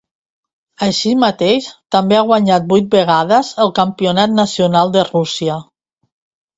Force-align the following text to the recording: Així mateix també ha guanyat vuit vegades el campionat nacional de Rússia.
Així 0.85 1.11
mateix 1.23 1.67
també 1.97 2.19
ha 2.21 2.25
guanyat 2.33 2.67
vuit 2.73 2.89
vegades 2.97 3.55
el 3.67 3.73
campionat 3.83 4.37
nacional 4.43 4.99
de 4.99 5.09
Rússia. 5.15 5.65